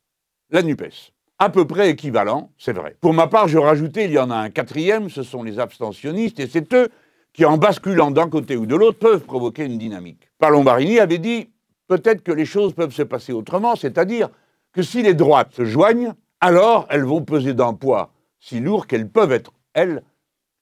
la 0.50 0.62
NUPES. 0.62 1.12
À 1.38 1.48
peu 1.48 1.64
près 1.64 1.90
équivalent, 1.90 2.50
c'est 2.58 2.72
vrai. 2.72 2.96
Pour 3.00 3.14
ma 3.14 3.28
part, 3.28 3.46
je 3.46 3.58
rajoutais 3.58 4.06
il 4.06 4.12
y 4.12 4.18
en 4.18 4.30
a 4.30 4.36
un 4.36 4.50
quatrième, 4.50 5.10
ce 5.10 5.22
sont 5.22 5.44
les 5.44 5.60
abstentionnistes, 5.60 6.40
et 6.40 6.48
c'est 6.48 6.72
eux 6.74 6.88
qui, 7.32 7.44
en 7.44 7.56
basculant 7.56 8.10
d'un 8.10 8.28
côté 8.28 8.56
ou 8.56 8.66
de 8.66 8.74
l'autre, 8.74 8.98
peuvent 8.98 9.24
provoquer 9.24 9.64
une 9.64 9.78
dynamique. 9.78 10.28
Palombarini 10.38 10.98
avait 10.98 11.18
dit 11.18 11.50
peut-être 11.86 12.22
que 12.24 12.32
les 12.32 12.46
choses 12.46 12.72
peuvent 12.72 12.94
se 12.94 13.02
passer 13.02 13.32
autrement, 13.32 13.76
c'est-à-dire 13.76 14.28
que 14.74 14.82
si 14.82 15.02
les 15.02 15.14
droites 15.14 15.54
se 15.54 15.64
joignent, 15.64 16.12
alors 16.40 16.86
elles 16.90 17.04
vont 17.04 17.22
peser 17.22 17.54
d'un 17.54 17.72
poids 17.72 18.12
si 18.38 18.60
lourd 18.60 18.86
qu'elles 18.86 19.08
peuvent 19.08 19.32
être, 19.32 19.52
elles, 19.72 20.02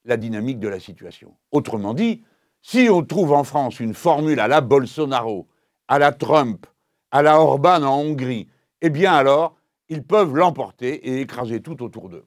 la 0.04 0.16
dynamique 0.16 0.60
de 0.60 0.68
la 0.68 0.78
situation. 0.78 1.34
Autrement 1.50 1.94
dit, 1.94 2.22
si 2.60 2.88
on 2.88 3.02
trouve 3.02 3.32
en 3.32 3.42
France 3.42 3.80
une 3.80 3.94
formule 3.94 4.38
à 4.38 4.46
la 4.46 4.60
Bolsonaro, 4.60 5.48
à 5.88 5.98
la 5.98 6.12
Trump, 6.12 6.66
à 7.10 7.22
la 7.22 7.40
Orban 7.40 7.82
en 7.82 8.00
Hongrie, 8.00 8.48
eh 8.82 8.90
bien 8.90 9.12
alors, 9.12 9.56
ils 9.88 10.04
peuvent 10.04 10.34
l'emporter 10.34 10.94
et 11.08 11.20
écraser 11.20 11.60
tout 11.60 11.82
autour 11.82 12.08
d'eux. 12.08 12.24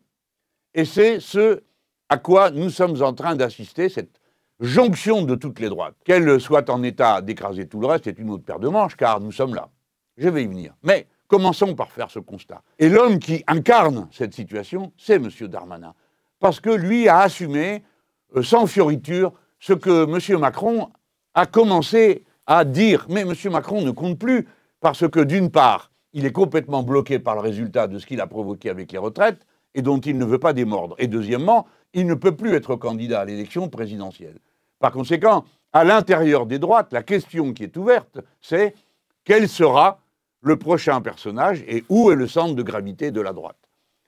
Et 0.74 0.84
c'est 0.84 1.20
ce 1.20 1.64
à 2.10 2.18
quoi 2.18 2.52
nous 2.52 2.70
sommes 2.70 3.02
en 3.02 3.14
train 3.14 3.36
d'assister, 3.36 3.90
cette 3.90 4.20
jonction 4.60 5.24
de 5.24 5.36
toutes 5.36 5.60
les 5.60 5.70
droites. 5.70 5.96
Qu'elles 6.04 6.40
soient 6.40 6.70
en 6.70 6.84
état 6.84 7.22
d'écraser 7.22 7.68
tout 7.68 7.80
le 7.80 7.88
reste 7.88 8.08
est 8.08 8.20
une 8.20 8.30
autre 8.30 8.44
paire 8.44 8.60
de 8.60 8.68
manches, 8.68 8.96
car 8.96 9.20
nous 9.20 9.32
sommes 9.32 9.56
là. 9.56 9.70
Je 10.18 10.30
vais 10.30 10.44
y 10.44 10.48
venir. 10.48 10.74
Mais 10.84 11.08
commençons 11.28 11.76
par 11.76 11.92
faire 11.92 12.12
ce 12.12 12.20
constat. 12.20 12.62
Et 12.80 12.90
l'homme 12.90 13.20
qui 13.20 13.44
incarne 13.48 14.08
cette 14.12 14.34
situation, 14.34 14.92
c'est 14.98 15.16
M. 15.16 15.30
Darmanin. 15.48 15.94
Parce 16.40 16.60
que 16.60 16.70
lui 16.70 17.08
a 17.08 17.20
assumé, 17.20 17.84
euh, 18.36 18.44
sans 18.44 18.68
fioriture, 18.68 19.34
ce 19.60 19.74
que 19.74 20.04
M. 20.04 20.40
Macron 20.40 20.90
a 21.34 21.46
commencé 21.46 22.24
à 22.46 22.66
dire. 22.66 23.06
Mais 23.10 23.22
M. 23.22 23.34
Macron 23.52 23.82
ne 23.82 23.92
compte 23.92 24.20
plus, 24.20 24.48
parce 24.80 25.08
que 25.08 25.20
d'une 25.20 25.50
part, 25.50 25.92
il 26.14 26.26
est 26.26 26.32
complètement 26.32 26.84
bloqué 26.84 27.20
par 27.20 27.36
le 27.36 27.42
résultat 27.42 27.88
de 27.88 28.00
ce 28.00 28.06
qu'il 28.06 28.22
a 28.22 28.28
provoqué 28.28 28.70
avec 28.70 28.92
les 28.92 28.98
retraites, 28.98 29.46
et 29.74 29.82
dont 29.82 30.00
il 30.00 30.18
ne 30.18 30.26
veut 30.26 30.40
pas 30.40 30.54
démordre. 30.54 30.96
Et 31.00 31.08
deuxièmement, 31.08 31.68
il 31.94 32.08
ne 32.08 32.14
peut 32.14 32.36
plus 32.36 32.54
être 32.54 32.76
candidat 32.76 33.22
à 33.22 33.26
l'élection 33.26 33.68
présidentielle. 33.68 34.38
Par 34.80 34.92
conséquent, 34.92 35.46
à 35.74 35.84
l'intérieur 35.84 36.46
des 36.46 36.60
droites, 36.60 36.94
la 36.94 37.04
question 37.04 37.54
qui 37.54 37.64
est 37.64 37.76
ouverte, 37.76 38.20
c'est 38.40 38.76
quel 39.26 39.50
sera 39.50 40.00
le 40.46 40.58
prochain 40.58 41.02
personnage 41.02 41.64
et 41.68 41.84
où 41.90 42.12
est 42.12 42.16
le 42.16 42.28
centre 42.28 42.54
de 42.54 42.62
gravité 42.62 43.10
de 43.10 43.20
la 43.20 43.34
droite. 43.34 43.58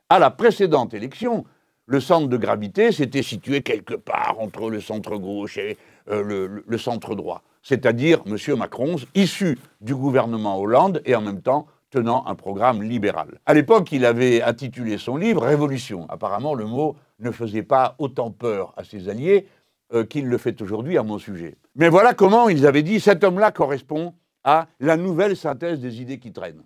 À 0.10 0.20
la 0.20 0.30
précédente 0.30 0.94
élection, 0.94 1.46
le 1.88 2.00
centre 2.00 2.28
de 2.28 2.38
gravité 2.38 2.92
s'était 2.92 3.24
situé 3.24 3.64
quelque 3.64 3.96
part 3.96 4.36
entre 4.40 4.70
le 4.70 4.80
centre 4.80 5.18
gauche 5.18 5.58
et 5.58 5.78
euh, 6.10 6.22
le, 6.22 6.64
le, 6.66 6.78
centre 6.78 7.16
droit, 7.16 7.42
c'est-à-dire 7.64 8.22
M. 8.28 8.38
Macron, 8.56 8.98
issu 9.16 9.58
du 9.82 9.96
gouvernement 9.96 10.60
Hollande 10.60 11.02
et 11.06 11.16
en 11.16 11.22
même 11.22 11.42
temps 11.42 11.66
tenant 11.90 12.24
un 12.28 12.36
programme 12.36 12.84
libéral. 12.84 13.40
À 13.48 13.56
l'époque, 13.56 13.92
il 13.92 14.06
avait 14.06 14.44
intitulé 14.44 15.00
son 15.00 15.18
livre 15.18 15.42
Révolution. 15.42 16.06
Apparemment, 16.10 16.54
le 16.54 16.66
mot 16.66 16.96
ne 17.20 17.32
faisait 17.32 17.64
pas 17.64 17.96
autant 17.98 18.30
peur 18.30 18.74
à 18.78 18.84
ses 18.84 19.10
alliés 19.10 19.48
euh, 19.94 20.04
qu'il 20.04 20.28
le 20.28 20.38
fait 20.38 20.62
aujourd'hui 20.62 21.00
à 21.00 21.04
mon 21.04 21.18
sujet. 21.18 21.56
Mais 21.76 21.90
voilà 21.90 22.14
comment 22.14 22.48
ils 22.48 22.68
avaient 22.68 22.84
dit 22.84 23.00
cet 23.00 23.24
homme-là 23.24 23.52
correspond 23.52 24.14
à 24.44 24.68
la 24.80 24.98
nouvelle 24.98 25.36
synthèse 25.36 25.80
des 25.80 26.02
idées 26.02 26.20
qui 26.20 26.32
traînent. 26.32 26.64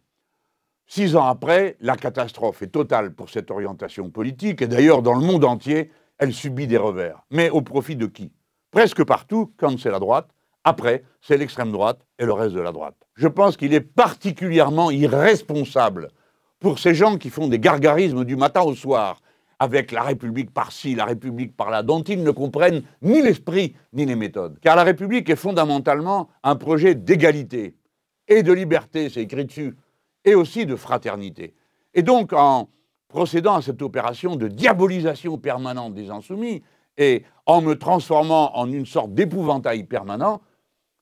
Six 0.88 1.16
ans 1.16 1.26
après, 1.26 1.78
la 1.80 1.96
catastrophe 1.96 2.62
est 2.62 2.68
totale 2.68 3.14
pour 3.14 3.30
cette 3.30 3.50
orientation 3.50 4.10
politique, 4.10 4.62
et 4.62 4.68
d'ailleurs 4.68 5.02
dans 5.02 5.14
le 5.14 5.26
monde 5.26 5.46
entier, 5.46 5.90
elle 6.18 6.34
subit 6.34 6.68
des 6.68 6.78
revers. 6.78 7.24
Mais 7.32 7.50
au 7.50 7.62
profit 7.62 7.96
de 7.96 8.08
qui? 8.08 8.32
Presque 8.72 9.04
partout, 9.04 9.54
quand 9.58 9.80
c'est 9.80 9.92
la 9.92 10.00
droite, 10.00 10.30
après, 10.64 11.04
c'est 11.22 11.38
l'extrême 11.38 11.72
droite 11.72 12.06
et 12.20 12.26
le 12.26 12.34
reste 12.34 12.54
de 12.54 12.60
la 12.60 12.72
droite. 12.72 12.96
Je 13.16 13.28
pense 13.28 13.58
qu'il 13.58 13.74
est 13.74 13.82
particulièrement 13.82 14.92
irresponsable 14.92 16.10
pour 16.60 16.78
ces 16.78 16.94
gens 16.94 17.18
qui 17.18 17.30
font 17.30 17.48
des 17.48 17.60
gargarismes 17.60 18.26
du 18.26 18.36
matin 18.36 18.62
au 18.62 18.76
soir 18.76 19.21
avec 19.62 19.92
la 19.92 20.02
République 20.02 20.52
par-ci, 20.52 20.96
la 20.96 21.06
République 21.06 21.56
par-là, 21.56 21.84
dont 21.84 22.02
ils 22.02 22.24
ne 22.24 22.32
comprennent 22.32 22.82
ni 23.04 23.22
l'esprit 23.22 23.76
ni 23.94 24.08
les 24.08 24.16
méthodes. 24.16 24.58
Car 24.60 24.76
la 24.76 24.84
République 24.84 25.30
est 25.30 25.36
fondamentalement 25.36 26.30
un 26.42 26.56
projet 26.56 26.96
d'égalité 26.96 27.76
et 28.28 28.42
de 28.42 28.52
liberté, 28.52 29.08
c'est 29.10 29.22
écrit 29.22 29.46
dessus, 29.46 29.78
et 30.26 30.34
aussi 30.34 30.66
de 30.66 30.76
fraternité. 30.76 31.54
Et 31.94 32.02
donc, 32.02 32.34
en 32.34 32.70
procédant 33.08 33.54
à 33.54 33.62
cette 33.62 33.84
opération 33.84 34.36
de 34.36 34.48
diabolisation 34.48 35.38
permanente 35.38 35.94
des 35.94 36.10
insoumis, 36.10 36.64
et 36.98 37.24
en 37.46 37.62
me 37.62 37.76
transformant 37.76 38.58
en 38.58 38.72
une 38.72 38.88
sorte 38.88 39.14
d'épouvantail 39.14 39.84
permanent, 39.84 40.42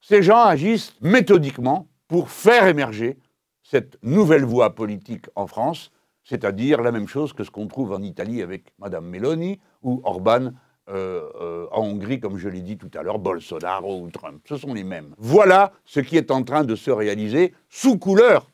ces 0.02 0.22
gens 0.22 0.44
agissent 0.44 0.96
méthodiquement 1.00 1.88
pour 2.10 2.30
faire 2.30 2.68
émerger 2.68 3.20
cette 3.64 3.98
nouvelle 4.04 4.44
voie 4.44 4.76
politique 4.76 5.28
en 5.36 5.48
France, 5.48 5.92
c'est-à-dire 6.30 6.82
la 6.82 6.92
même 6.92 7.08
chose 7.08 7.34
que 7.34 7.44
ce 7.44 7.50
qu'on 7.50 7.66
trouve 7.66 7.92
en 7.92 8.04
Italie 8.04 8.44
avec 8.44 8.72
Mme 8.78 9.06
Meloni 9.08 9.60
ou 9.82 10.00
Orban 10.04 10.52
euh, 10.90 11.28
euh, 11.42 11.68
en 11.72 11.82
Hongrie, 11.82 12.20
comme 12.20 12.38
je 12.38 12.48
l'ai 12.48 12.62
dit 12.62 12.78
tout 12.78 12.92
à 12.94 13.02
l'heure, 13.02 13.18
Bolsonaro 13.18 14.02
ou 14.02 14.12
Trump. 14.12 14.40
Ce 14.48 14.56
sont 14.56 14.76
les 14.76 14.84
mêmes. 14.84 15.16
Voilà 15.18 15.72
ce 15.86 16.00
qui 16.00 16.18
est 16.18 16.30
en 16.30 16.44
train 16.44 16.64
de 16.64 16.76
se 16.76 16.92
réaliser 16.92 17.54
sous 17.68 17.98
couleur 17.98 18.48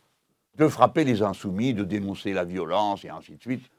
de 0.57 0.69
frapper 0.69 1.03
les 1.03 1.21
insoumis, 1.21 1.73
de 1.73 1.83
dénoncer 1.83 2.31
la 2.31 2.45
violence 2.45 3.03
et 3.03 3.09
ainsi 3.09 3.35
de 3.35 3.41
suite. 3.41 3.69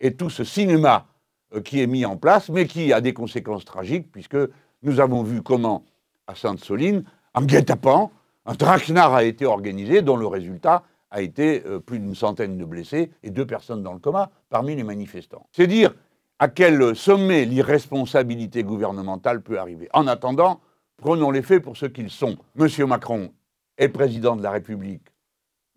Et 0.00 0.14
tout 0.14 0.28
ce 0.28 0.44
cinéma 0.44 1.06
euh, 1.54 1.62
qui 1.62 1.80
est 1.80 1.86
mis 1.86 2.04
en 2.04 2.18
place, 2.18 2.50
mais 2.50 2.66
qui 2.66 2.92
a 2.92 3.00
des 3.00 3.14
conséquences 3.14 3.64
tragiques, 3.64 4.12
puisque 4.12 4.36
nous 4.82 5.00
avons 5.00 5.22
vu 5.22 5.40
comment, 5.40 5.82
à 6.26 6.34
Sainte-Soline, 6.34 7.04
un 7.32 7.42
guet-apens, 7.42 8.10
un 8.44 8.54
traquenard 8.54 9.14
a 9.14 9.24
été 9.24 9.46
organisé, 9.46 10.02
dont 10.02 10.16
le 10.16 10.26
résultat 10.26 10.82
a 11.10 11.22
été 11.22 11.62
euh, 11.66 11.78
plus 11.80 11.98
d'une 11.98 12.14
centaine 12.14 12.58
de 12.58 12.64
blessés 12.64 13.10
et 13.22 13.30
deux 13.30 13.46
personnes 13.46 13.82
dans 13.82 13.92
le 13.92 13.98
coma 13.98 14.30
parmi 14.48 14.74
les 14.74 14.82
manifestants. 14.82 15.46
C'est 15.52 15.66
dire 15.66 15.94
à 16.38 16.48
quel 16.48 16.94
sommet 16.94 17.44
l'irresponsabilité 17.44 18.62
gouvernementale 18.62 19.42
peut 19.42 19.58
arriver. 19.58 19.88
En 19.92 20.06
attendant, 20.06 20.60
prenons 20.96 21.30
les 21.30 21.42
faits 21.42 21.62
pour 21.62 21.76
ce 21.76 21.86
qu'ils 21.86 22.10
sont. 22.10 22.36
Monsieur 22.54 22.86
Macron 22.86 23.32
est 23.78 23.88
président 23.88 24.36
de 24.36 24.42
la 24.42 24.50
République 24.50 25.08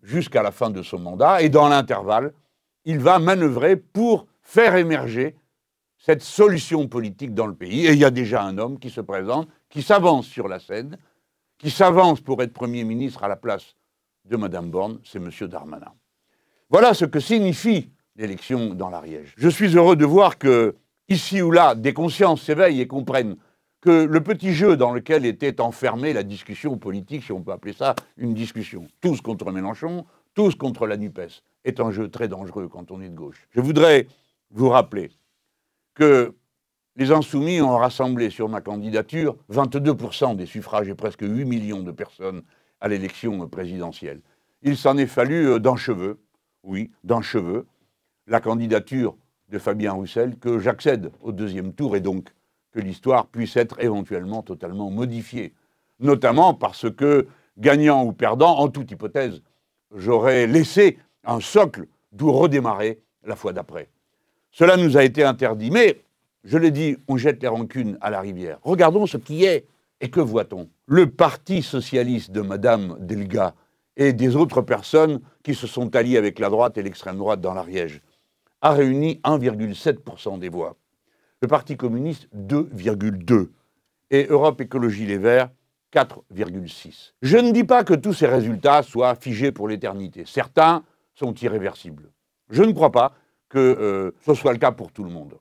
jusqu'à 0.02 0.42
la 0.42 0.50
fin 0.50 0.70
de 0.70 0.82
son 0.82 0.98
mandat 0.98 1.42
et 1.42 1.48
dans 1.48 1.68
l'intervalle, 1.68 2.32
il 2.84 2.98
va 2.98 3.18
manœuvrer 3.18 3.76
pour 3.76 4.26
faire 4.42 4.76
émerger 4.76 5.36
cette 5.98 6.22
solution 6.22 6.88
politique 6.88 7.34
dans 7.34 7.46
le 7.46 7.54
pays. 7.54 7.86
Et 7.86 7.92
il 7.92 7.98
y 7.98 8.04
a 8.04 8.10
déjà 8.10 8.42
un 8.42 8.56
homme 8.58 8.78
qui 8.78 8.90
se 8.90 9.00
présente, 9.00 9.48
qui 9.68 9.82
s'avance 9.82 10.26
sur 10.26 10.48
la 10.48 10.58
scène, 10.58 10.96
qui 11.58 11.70
s'avance 11.70 12.20
pour 12.20 12.42
être 12.42 12.54
Premier 12.54 12.84
ministre 12.84 13.22
à 13.22 13.28
la 13.28 13.36
place 13.36 13.76
de 14.30 14.36
Mme 14.36 14.70
Borne, 14.70 15.00
c'est 15.04 15.18
M. 15.18 15.30
Darmanin. 15.48 15.92
Voilà 16.70 16.94
ce 16.94 17.04
que 17.04 17.20
signifie 17.20 17.90
l'élection 18.16 18.74
dans 18.74 18.88
l'Ariège. 18.88 19.34
Je 19.36 19.48
suis 19.48 19.76
heureux 19.76 19.96
de 19.96 20.06
voir 20.06 20.38
que, 20.38 20.76
ici 21.08 21.42
ou 21.42 21.50
là, 21.50 21.74
des 21.74 21.92
consciences 21.92 22.42
s'éveillent 22.42 22.80
et 22.80 22.86
comprennent 22.86 23.36
que 23.80 24.04
le 24.04 24.22
petit 24.22 24.52
jeu 24.52 24.76
dans 24.76 24.92
lequel 24.92 25.26
était 25.26 25.60
enfermée 25.60 26.12
la 26.12 26.22
discussion 26.22 26.78
politique, 26.78 27.24
si 27.24 27.32
on 27.32 27.42
peut 27.42 27.52
appeler 27.52 27.72
ça 27.72 27.96
une 28.16 28.34
discussion, 28.34 28.86
tous 29.00 29.20
contre 29.20 29.50
Mélenchon, 29.50 30.04
tous 30.34 30.54
contre 30.54 30.86
la 30.86 30.96
NUPES, 30.96 31.42
est 31.64 31.80
un 31.80 31.90
jeu 31.90 32.08
très 32.08 32.28
dangereux 32.28 32.68
quand 32.68 32.90
on 32.90 33.00
est 33.00 33.08
de 33.08 33.14
gauche. 33.14 33.48
Je 33.50 33.60
voudrais 33.60 34.06
vous 34.50 34.68
rappeler 34.68 35.10
que 35.94 36.34
les 36.96 37.10
insoumis 37.10 37.60
ont 37.60 37.76
rassemblé 37.76 38.30
sur 38.30 38.48
ma 38.48 38.60
candidature 38.60 39.36
22% 39.50 40.36
des 40.36 40.46
suffrages 40.46 40.88
et 40.88 40.94
presque 40.94 41.22
8 41.22 41.44
millions 41.44 41.82
de 41.82 41.90
personnes 41.90 42.42
à 42.80 42.88
l'élection 42.88 43.46
présidentielle. 43.48 44.20
Il 44.62 44.76
s'en 44.76 44.96
est 44.96 45.06
fallu 45.06 45.48
euh, 45.48 45.58
d'un 45.58 45.76
cheveu, 45.76 46.18
oui, 46.62 46.90
d'un 47.04 47.22
cheveu, 47.22 47.66
la 48.26 48.40
candidature 48.40 49.16
de 49.48 49.58
Fabien 49.58 49.92
Roussel, 49.92 50.36
que 50.38 50.58
j'accède 50.58 51.10
au 51.22 51.32
deuxième 51.32 51.72
tour 51.72 51.96
et 51.96 52.00
donc 52.00 52.28
que 52.72 52.80
l'histoire 52.80 53.26
puisse 53.26 53.56
être 53.56 53.82
éventuellement 53.82 54.42
totalement 54.42 54.90
modifiée. 54.90 55.54
Notamment 55.98 56.54
parce 56.54 56.90
que, 56.90 57.26
gagnant 57.58 58.04
ou 58.04 58.12
perdant, 58.12 58.58
en 58.58 58.68
toute 58.68 58.90
hypothèse, 58.90 59.42
j'aurais 59.94 60.46
laissé 60.46 60.98
un 61.24 61.40
socle 61.40 61.86
d'où 62.12 62.32
redémarrer 62.32 63.00
la 63.24 63.36
fois 63.36 63.52
d'après. 63.52 63.88
Cela 64.52 64.76
nous 64.76 64.96
a 64.96 65.04
été 65.04 65.24
interdit. 65.24 65.70
Mais, 65.70 66.00
je 66.44 66.58
l'ai 66.58 66.70
dit, 66.70 66.96
on 67.08 67.16
jette 67.16 67.42
les 67.42 67.48
rancunes 67.48 67.98
à 68.00 68.10
la 68.10 68.20
rivière. 68.20 68.58
Regardons 68.62 69.06
ce 69.06 69.16
qui 69.16 69.44
est. 69.44 69.66
Et 70.00 70.08
que 70.08 70.20
voit-on 70.20 70.66
Le 70.92 71.08
Parti 71.08 71.62
socialiste 71.62 72.32
de 72.32 72.40
Madame 72.40 72.96
Delga 72.98 73.54
et 73.96 74.12
des 74.12 74.34
autres 74.34 74.60
personnes 74.60 75.20
qui 75.44 75.54
se 75.54 75.68
sont 75.68 75.94
alliées 75.94 76.16
avec 76.16 76.40
la 76.40 76.48
droite 76.48 76.78
et 76.78 76.82
l'extrême 76.82 77.16
droite 77.16 77.40
dans 77.40 77.54
l'Ariège 77.54 78.00
a 78.60 78.72
réuni 78.72 79.20
1,7% 79.22 80.40
des 80.40 80.48
voix. 80.48 80.74
Le 81.42 81.46
Parti 81.46 81.76
communiste, 81.76 82.26
2,2%. 82.34 83.50
Et 84.10 84.26
Europe 84.28 84.60
Écologie 84.62 85.06
Les 85.06 85.18
Verts, 85.18 85.50
4,6. 85.94 87.12
Je 87.22 87.36
ne 87.36 87.52
dis 87.52 87.62
pas 87.62 87.84
que 87.84 87.94
tous 87.94 88.12
ces 88.12 88.26
résultats 88.26 88.82
soient 88.82 89.14
figés 89.14 89.52
pour 89.52 89.68
l'éternité. 89.68 90.24
Certains 90.26 90.82
sont 91.14 91.34
irréversibles. 91.34 92.10
Je 92.50 92.64
ne 92.64 92.72
crois 92.72 92.90
pas 92.90 93.12
que 93.48 93.58
euh, 93.60 94.10
ce 94.26 94.34
soit 94.34 94.52
le 94.52 94.58
cas 94.58 94.72
pour 94.72 94.90
tout 94.90 95.04
le 95.04 95.10
monde. 95.10 95.38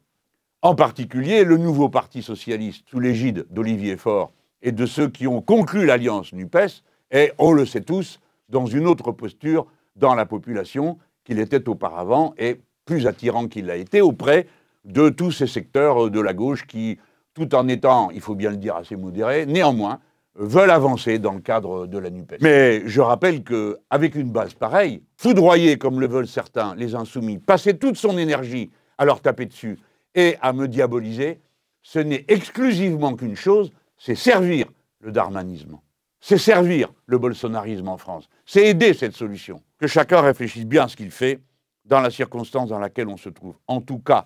En 0.62 0.76
particulier, 0.76 1.44
le 1.44 1.58
nouveau 1.58 1.90
Parti 1.90 2.22
socialiste, 2.22 2.88
sous 2.88 3.00
l'égide 3.00 3.48
d'Olivier 3.50 3.98
Faure 3.98 4.32
et 4.62 4.72
de 4.72 4.86
ceux 4.86 5.10
qui 5.10 5.28
ont 5.28 5.42
conclu 5.42 5.86
l'alliance 5.86 6.34
NUPES, 6.34 6.84
est, 7.12 7.34
on 7.38 7.52
le 7.52 7.66
sait 7.66 7.82
tous, 7.82 8.20
dans 8.50 8.66
une 8.66 8.88
autre 8.88 9.12
posture 9.12 9.68
dans 9.96 10.16
la 10.16 10.26
population 10.26 10.98
qu'il 11.24 11.40
était 11.40 11.68
auparavant 11.70 12.34
et 12.38 12.60
plus 12.86 13.08
attirant 13.08 13.48
qu'il 13.48 13.68
l'a 13.68 13.76
été 13.76 14.02
auprès 14.02 14.48
de 14.86 15.10
tous 15.10 15.32
ces 15.32 15.48
secteurs 15.48 16.10
de 16.10 16.20
la 16.20 16.34
gauche 16.34 16.66
qui, 16.66 16.98
tout 17.34 17.54
en 17.54 17.68
étant, 17.68 18.10
il 18.12 18.22
faut 18.22 18.36
bien 18.36 18.50
le 18.50 18.58
dire, 18.58 18.76
assez 18.76 18.96
modérés, 18.96 19.46
néanmoins, 19.46 20.00
veulent 20.36 20.72
avancer 20.72 21.20
dans 21.20 21.34
le 21.34 21.42
cadre 21.42 21.86
de 21.86 21.98
la 21.98 22.10
NUPES. 22.10 22.38
Mais 22.42 22.88
je 22.88 23.02
rappelle 23.02 23.44
qu'avec 23.44 24.16
une 24.16 24.32
base 24.32 24.54
pareille, 24.54 25.04
foudroyer 25.18 25.78
comme 25.78 26.00
le 26.00 26.08
veulent 26.08 26.28
certains, 26.28 26.76
les 26.76 26.96
insoumis, 26.96 27.38
passer 27.38 27.78
toute 27.78 27.98
son 27.98 28.18
énergie 28.18 28.72
à 28.98 29.06
leur 29.06 29.22
taper 29.22 29.46
dessus 29.46 29.78
et 30.16 30.38
à 30.42 30.54
me 30.54 30.68
diaboliser, 30.68 31.42
ce 31.82 32.00
n'est 32.00 32.26
exclusivement 32.28 33.16
qu'une 33.16 33.36
chose, 33.36 33.72
c'est 34.00 34.16
servir 34.16 34.66
le 35.02 35.12
darmanisme. 35.12 35.80
C'est 36.22 36.38
servir 36.38 36.92
le 37.06 37.18
bolsonarisme 37.18 37.88
en 37.88 37.98
France. 37.98 38.28
C'est 38.46 38.66
aider 38.66 38.94
cette 38.94 39.16
solution. 39.16 39.62
Que 39.78 39.88
chacun 39.88 40.22
réfléchisse 40.22 40.66
bien 40.66 40.86
à 40.86 40.88
ce 40.88 40.98
qu'il 40.98 41.12
fait 41.12 41.40
dans 41.86 42.02
la 42.02 42.10
circonstance 42.10 42.70
dans 42.70 42.80
laquelle 42.80 43.08
on 43.08 43.18
se 43.18 43.30
trouve. 43.30 43.56
En 43.68 43.82
tout 43.82 44.00
cas, 44.00 44.26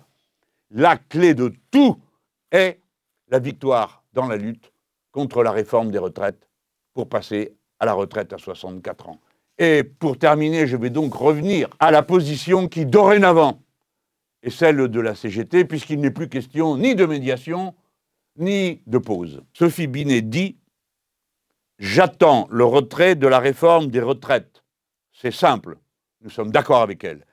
la 0.70 0.96
clé 0.96 1.34
de 1.34 1.52
tout 1.70 2.00
est 2.50 2.80
la 3.28 3.38
victoire 3.38 4.02
dans 4.12 4.26
la 4.26 4.36
lutte 4.36 4.72
contre 5.12 5.42
la 5.42 5.52
réforme 5.52 5.90
des 5.90 5.98
retraites 5.98 6.48
pour 6.94 7.08
passer 7.08 7.54
à 7.78 7.86
la 7.86 7.92
retraite 7.92 8.32
à 8.32 8.38
64 8.38 9.08
ans. 9.08 9.20
Et 9.58 9.84
pour 9.84 10.18
terminer, 10.18 10.66
je 10.66 10.76
vais 10.76 10.90
donc 10.90 11.14
revenir 11.14 11.68
à 11.78 11.90
la 11.90 12.02
position 12.02 12.66
qui, 12.66 12.86
dorénavant, 12.86 13.60
est 14.42 14.50
celle 14.50 14.88
de 14.88 15.00
la 15.00 15.14
CGT, 15.14 15.64
puisqu'il 15.64 16.00
n'est 16.00 16.10
plus 16.10 16.28
question 16.28 16.76
ni 16.76 16.94
de 16.94 17.06
médiation, 17.06 17.74
ni 18.36 18.82
de 18.86 18.98
pause. 18.98 19.42
Sophie 19.52 19.86
Binet 19.86 20.22
dit 20.22 20.56
J'attends 21.78 22.46
le 22.50 22.64
retrait 22.64 23.16
de 23.16 23.26
la 23.26 23.38
réforme 23.38 23.88
des 23.88 24.00
retraites. 24.00 24.64
C'est 25.12 25.32
simple, 25.32 25.78
nous 26.22 26.30
sommes 26.30 26.50
d'accord 26.50 26.82
avec 26.82 27.04
elle. 27.04 27.26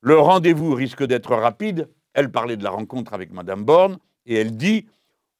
Le 0.00 0.18
rendez-vous 0.18 0.74
risque 0.74 1.04
d'être 1.04 1.34
rapide. 1.34 1.88
Elle 2.14 2.30
parlait 2.30 2.56
de 2.56 2.64
la 2.64 2.70
rencontre 2.70 3.12
avec 3.12 3.32
Madame 3.32 3.64
Borne, 3.64 3.98
et 4.24 4.36
elle 4.36 4.56
dit 4.56 4.86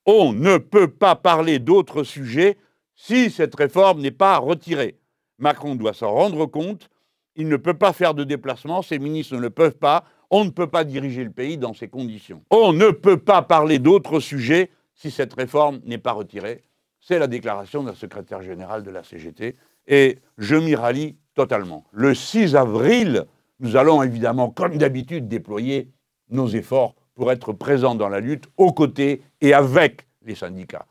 on 0.07 0.33
ne 0.33 0.57
peut 0.59 0.89
pas 0.89 1.17
parler 1.17 1.59
d'autres 1.59 2.05
sujets 2.05 2.57
si 2.95 3.31
cette 3.31 3.55
réforme 3.55 4.01
n'est 4.01 4.13
pas 4.13 4.39
retirée. 4.39 4.99
Macron 5.39 5.75
doit 5.75 5.93
s'en 5.93 6.13
rendre 6.13 6.47
compte. 6.47 6.89
Il 7.35 7.49
ne 7.49 7.57
peut 7.57 7.75
pas 7.75 7.93
faire 7.93 8.15
de 8.15 8.25
déplacement, 8.25 8.83
ses 8.83 8.99
ministres 8.99 9.35
ne 9.35 9.41
le 9.41 9.51
peuvent 9.51 9.77
pas. 9.77 10.05
On 10.31 10.45
ne 10.45 10.51
peut 10.51 10.69
pas 10.69 10.85
diriger 10.85 11.25
le 11.25 11.31
pays 11.31 11.59
dans 11.59 11.75
ces 11.75 11.89
conditions. 11.89 12.43
On 12.51 12.73
ne 12.73 12.91
peut 12.91 13.19
pas 13.19 13.43
parler 13.43 13.79
d'autres 13.79 14.21
sujets 14.21 14.71
si 14.97 15.11
cette 15.11 15.35
réforme 15.35 15.81
n'est 15.85 15.99
pas 15.99 16.13
retirée. 16.13 16.65
C'est 17.01 17.19
la 17.19 17.29
déclaration 17.29 17.85
d'un 17.85 17.95
secrétaire 17.95 18.43
général 18.43 18.83
de 18.83 18.91
la 18.91 19.05
CGT 19.05 19.55
et 19.87 20.19
je 20.39 20.57
m'y 20.57 20.75
rallie 20.75 21.17
totalement. 21.35 21.85
Le 21.93 22.15
6 22.15 22.57
avril, 22.57 23.27
nous 23.61 23.77
allons 23.77 24.03
évidemment, 24.03 24.51
comme 24.51 24.79
d'habitude, 24.79 25.29
déployer 25.29 25.91
nos 26.31 26.49
efforts 26.49 26.95
pour 27.15 27.31
être 27.31 27.53
présent 27.53 27.95
dans 27.95 28.09
la 28.09 28.21
lutte 28.21 28.47
aux 28.57 28.73
côtés 28.73 29.23
et 29.41 29.55
avec 29.55 30.07
les 30.25 30.35
syndicats. 30.35 30.87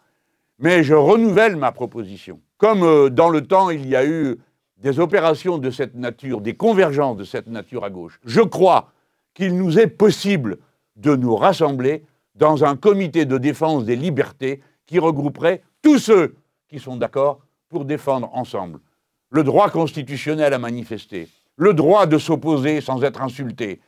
Mais 0.60 0.84
je 0.84 0.94
renouvelle 0.94 1.58
ma 1.58 1.72
proposition. 1.72 2.40
Comme 2.58 2.84
euh, 2.84 3.10
dans 3.10 3.30
le 3.30 3.42
temps, 3.42 3.70
il 3.70 3.88
y 3.88 3.96
a 3.96 4.06
eu 4.06 4.38
des 4.78 5.00
opérations 5.00 5.58
de 5.58 5.70
cette 5.72 5.96
nature, 5.96 6.42
des 6.42 6.56
convergences 6.56 7.18
de 7.18 7.24
cette 7.24 7.48
nature 7.48 7.84
à 7.84 7.90
gauche, 7.90 8.20
je 8.24 8.42
crois 8.42 8.92
qu'il 9.34 9.58
nous 9.58 9.78
est 9.80 9.88
possible 9.88 10.58
de 10.96 11.16
nous 11.16 11.36
rassembler 11.36 12.04
dans 12.36 12.64
un 12.66 12.76
comité 12.76 13.26
de 13.26 13.38
défense 13.38 13.86
des 13.86 13.96
libertés 13.96 14.62
qui 14.86 15.00
regrouperait 15.00 15.62
tous 15.82 16.00
ceux 16.00 16.36
qui 16.68 16.80
sont 16.80 16.98
d'accord 16.98 17.40
pour 17.70 17.86
défendre 17.86 18.30
ensemble 18.34 18.80
le 19.32 19.44
droit 19.44 19.70
constitutionnel 19.70 20.54
à 20.54 20.60
manifester, 20.60 21.28
le 21.58 21.74
droit 21.74 22.06
de 22.06 22.18
s'opposer 22.18 22.80
sans 22.80 23.04
être 23.04 23.22
insulté, 23.22 23.82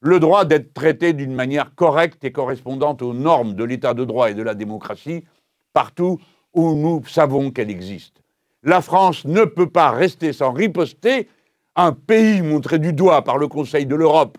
le 0.00 0.18
droit 0.18 0.44
d'être 0.44 0.74
traité 0.74 1.12
d'une 1.12 1.34
manière 1.34 1.74
correcte 1.74 2.24
et 2.24 2.32
correspondante 2.32 3.02
aux 3.02 3.14
normes 3.14 3.54
de 3.54 3.64
l'état 3.64 3.94
de 3.94 4.04
droit 4.04 4.30
et 4.30 4.34
de 4.34 4.42
la 4.42 4.54
démocratie 4.54 5.24
partout 5.72 6.18
où 6.54 6.74
nous 6.74 7.02
savons 7.06 7.50
qu'elle 7.50 7.70
existe. 7.70 8.22
La 8.62 8.82
France 8.82 9.24
ne 9.24 9.44
peut 9.44 9.68
pas 9.68 9.90
rester 9.90 10.32
sans 10.32 10.52
riposter, 10.52 11.28
un 11.76 11.92
pays 11.92 12.42
montré 12.42 12.78
du 12.78 12.92
doigt 12.92 13.22
par 13.22 13.38
le 13.38 13.48
Conseil 13.48 13.86
de 13.86 13.94
l'Europe 13.94 14.36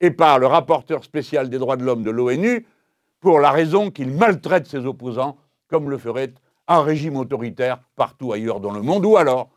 et 0.00 0.10
par 0.10 0.38
le 0.38 0.46
rapporteur 0.46 1.04
spécial 1.04 1.50
des 1.50 1.58
droits 1.58 1.76
de 1.76 1.84
l'homme 1.84 2.02
de 2.02 2.10
l'ONU 2.10 2.66
pour 3.20 3.38
la 3.38 3.50
raison 3.50 3.90
qu'il 3.90 4.10
maltraite 4.10 4.66
ses 4.66 4.86
opposants 4.86 5.36
comme 5.68 5.90
le 5.90 5.98
ferait 5.98 6.34
un 6.66 6.82
régime 6.82 7.16
autoritaire 7.16 7.80
partout 7.96 8.32
ailleurs 8.32 8.60
dans 8.60 8.72
le 8.72 8.82
monde, 8.82 9.04
ou 9.04 9.16
alors 9.16 9.50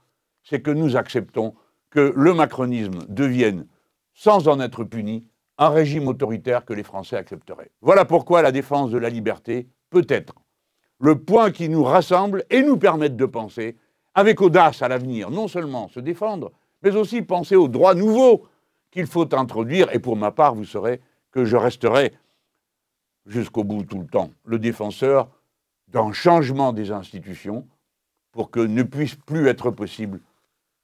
c'est 0.44 0.62
que 0.62 0.72
nous 0.72 0.96
acceptons 0.96 1.54
que 1.90 2.14
le 2.16 2.34
macronisme 2.34 3.00
devienne, 3.08 3.68
sans 4.14 4.48
en 4.48 4.60
être 4.60 4.84
puni, 4.84 5.26
un 5.58 5.70
régime 5.70 6.08
autoritaire 6.08 6.66
que 6.66 6.74
les 6.74 6.84
Français 6.84 7.16
accepteraient. 7.16 7.72
Voilà 7.82 8.06
pourquoi 8.06 8.42
la 8.42 8.52
défense 8.52 8.92
de 8.92 8.98
la 8.98 9.10
liberté 9.10 9.68
peut 9.90 10.06
être 10.10 10.34
le 11.00 11.20
point 11.20 11.52
qui 11.52 11.70
nous 11.70 11.84
rassemble 11.84 12.46
et 12.50 12.64
nous 12.64 12.78
permette 12.78 13.16
de 13.16 13.26
penser 13.26 13.78
avec 14.16 14.42
audace 14.42 14.82
à 14.82 14.88
l'avenir, 14.88 15.30
non 15.32 15.48
seulement 15.48 15.90
se 15.90 16.00
défendre, 16.00 16.52
mais 16.82 16.96
aussi 16.96 17.22
penser 17.22 17.56
aux 17.56 17.68
droits 17.68 17.94
nouveaux 17.94 18.48
qu'il 18.90 19.08
faut 19.08 19.34
introduire. 19.36 19.94
Et 19.94 20.00
pour 20.00 20.16
ma 20.16 20.32
part, 20.32 20.56
vous 20.56 20.66
saurez 20.66 21.02
que 21.32 21.46
je 21.46 21.58
resterai 21.58 22.14
jusqu'au 23.26 23.64
bout 23.64 23.84
tout 23.84 24.00
le 24.00 24.08
temps 24.08 24.32
le 24.46 24.60
défenseur 24.60 25.30
d'un 25.88 26.12
changement 26.12 26.74
des 26.74 26.92
institutions 26.92 27.68
pour 28.32 28.50
que 28.50 28.60
ne 28.60 28.84
puisse 28.84 29.16
plus 29.16 29.48
être 29.48 29.72
possible 29.72 30.20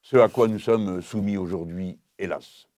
ce 0.02 0.18
à 0.18 0.30
quoi 0.30 0.48
nous 0.48 0.60
sommes 0.60 1.02
soumis 1.02 1.38
aujourd'hui, 1.38 1.98
hélas. 2.18 2.68